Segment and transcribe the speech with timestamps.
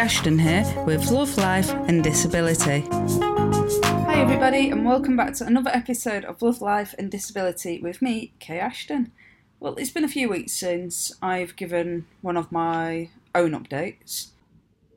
[0.00, 2.88] Ashton here with Love, Life and Disability.
[2.90, 8.32] Hi, everybody, and welcome back to another episode of Love, Life and Disability with me,
[8.38, 9.12] Kay Ashton.
[9.60, 14.28] Well, it's been a few weeks since I've given one of my own updates.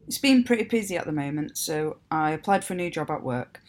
[0.08, 3.24] It's been pretty busy at the moment, so I applied for a new job at
[3.24, 3.62] work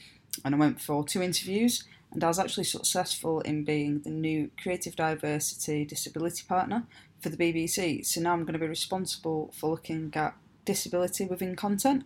[0.45, 4.53] and I went for two interviews and I was actually successful in being the new
[4.63, 6.85] Creative Diversity Disability Partner
[7.19, 8.07] for the BBC.
[8.07, 12.05] So now I'm going to be responsible for looking at disability within content,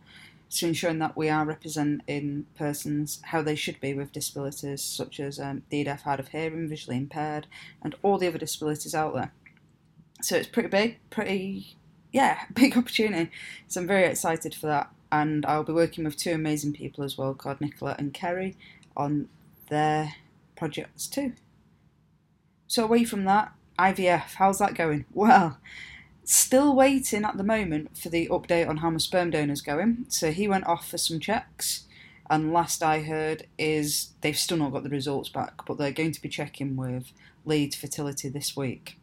[0.49, 5.39] so ensuring that we are representing persons how they should be with disabilities such as
[5.39, 7.47] um, the deaf, hard of hearing, visually impaired,
[7.83, 9.33] and all the other disabilities out there.
[10.23, 11.77] So it's pretty big, pretty
[12.13, 13.31] yeah, big opportunity.
[13.67, 17.19] So I'm very excited for that, and I'll be working with two amazing people as
[17.19, 18.57] well, called Nicola and Kerry,
[18.97, 19.29] on
[19.69, 20.15] their
[20.57, 21.35] projects too.
[22.67, 25.05] So away from that, IVF, how's that going?
[25.15, 25.59] Well,
[26.29, 30.07] still waiting at the moment for the update on how my sperm donor's going.
[30.09, 31.85] So he went off for some checks,
[32.29, 36.13] and last I heard is they've still not got the results back, but they're going
[36.13, 37.13] to be checking with
[37.45, 38.99] Leeds Fertility this week.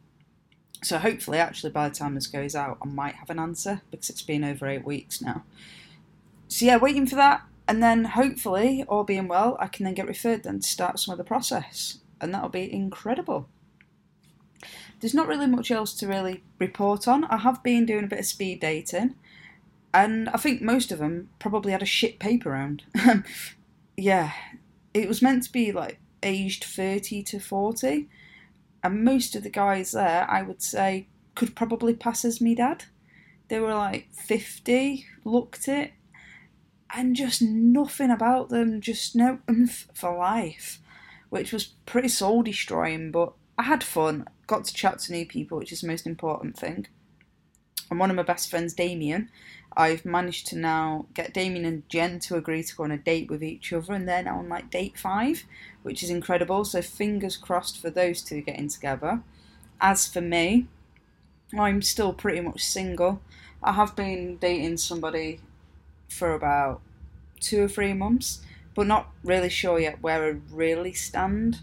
[0.82, 4.10] So hopefully, actually, by the time this goes out, I might have an answer because
[4.10, 5.42] it's been over eight weeks now.
[6.48, 10.06] So yeah, waiting for that and then hopefully, all being well, I can then get
[10.06, 13.48] referred then to start some of the process, and that'll be incredible.
[15.00, 17.24] There's not really much else to really report on.
[17.24, 19.14] I have been doing a bit of speed dating,
[19.92, 22.84] and I think most of them probably had a shit paper round.
[23.96, 24.32] yeah,
[24.94, 28.08] it was meant to be like aged 30 to 40,
[28.82, 32.84] and most of the guys there, I would say, could probably pass as me dad.
[33.48, 35.92] They were like 50, looked it,
[36.94, 40.80] and just nothing about them, just no oomph for life,
[41.30, 43.10] which was pretty soul destroying.
[43.10, 46.58] But I had fun, got to chat to new people, which is the most important
[46.58, 46.86] thing.
[47.90, 49.28] And one of my best friends, Damien,
[49.76, 53.30] I've managed to now get Damien and Jen to agree to go on a date
[53.30, 55.44] with each other, and they're now on like date five,
[55.82, 56.64] which is incredible.
[56.64, 59.22] So fingers crossed for those two getting together.
[59.80, 60.66] As for me,
[61.56, 63.20] I'm still pretty much single.
[63.62, 65.40] I have been dating somebody
[66.08, 66.80] for about
[67.40, 68.40] two or three months,
[68.74, 71.60] but not really sure yet where I really stand.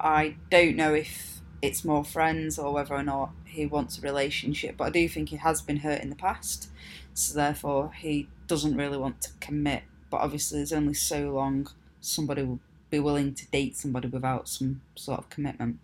[0.00, 4.76] I don't know if it's more friends or whether or not he wants a relationship,
[4.76, 6.70] but I do think he has been hurt in the past,
[7.14, 9.82] so therefore he doesn't really want to commit.
[10.10, 11.68] But obviously, there's only so long
[12.00, 15.78] somebody will be willing to date somebody without some sort of commitment.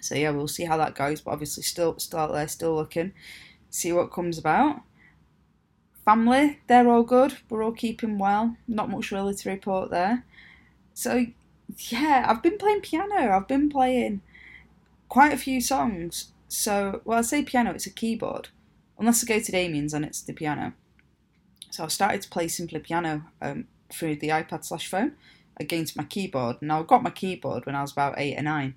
[0.00, 1.20] So yeah, we'll see how that goes.
[1.20, 3.12] But obviously, still still out there, still looking,
[3.70, 4.82] see what comes about.
[6.04, 7.38] Family, they're all good.
[7.48, 8.56] We're all keeping well.
[8.66, 10.24] Not much really to report there.
[10.94, 11.26] So,
[11.78, 13.30] yeah, I've been playing piano.
[13.30, 14.20] I've been playing
[15.12, 16.32] quite a few songs.
[16.48, 18.48] So, well, I say piano, it's a keyboard.
[18.98, 20.72] Unless I go to Damien's and it's the piano.
[21.70, 25.12] So I've started to play simply piano um, through the iPad slash phone
[25.58, 26.62] against my keyboard.
[26.62, 28.74] Now, I got my keyboard when I was about eight or nine.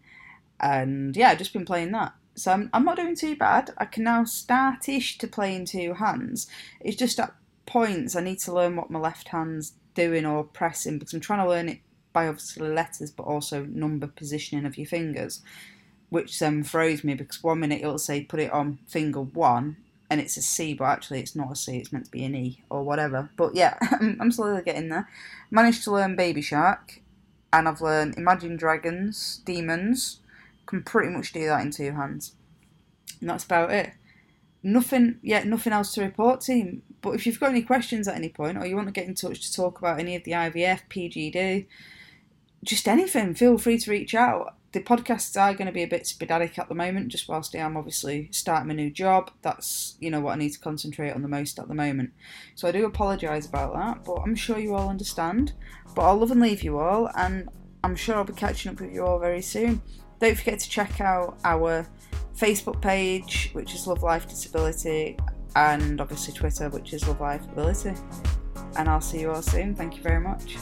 [0.59, 2.11] And yeah, I've just been playing that.
[2.35, 3.71] So I'm, I'm not doing too bad.
[3.77, 6.47] I can now start-ish to play in two hands.
[6.81, 7.33] It's just at
[7.65, 11.45] points I need to learn what my left hand's doing or pressing because I'm trying
[11.45, 11.79] to learn it
[12.11, 15.41] by obviously letters but also number positioning of your fingers,
[16.09, 19.77] which um, then throws me because one minute it'll say put it on finger one
[20.09, 22.35] and it's a C, but actually it's not a C, it's meant to be an
[22.35, 23.29] E or whatever.
[23.35, 25.09] But yeah, I'm slowly getting there.
[25.49, 27.01] Managed to learn Baby Shark,
[27.51, 30.19] and I've learned Imagine Dragons, Demons,
[30.65, 32.33] can pretty much do that in two hands.
[33.19, 33.91] And that's about it.
[34.61, 36.81] Nothing yet, yeah, nothing else to report, team.
[37.01, 39.15] But if you've got any questions at any point, or you want to get in
[39.15, 41.67] touch to talk about any of the IVF, PGD,
[42.63, 44.55] just anything, feel free to reach out.
[44.75, 47.59] The podcasts are going to be a bit sporadic at the moment, just whilst I
[47.59, 49.31] am obviously starting my new job.
[49.41, 52.11] That's you know what I need to concentrate on the most at the moment.
[52.55, 55.53] So I do apologise about that, but I'm sure you all understand.
[55.95, 57.47] But I'll love and leave you all, and
[57.85, 59.81] I'm sure I'll be catching up with you all very soon.
[60.19, 61.87] Don't forget to check out our
[62.35, 65.17] Facebook page, which is Love Life Disability,
[65.55, 67.93] and obviously Twitter, which is Love Life Ability.
[68.77, 69.73] And I'll see you all soon.
[69.73, 70.57] Thank you very much.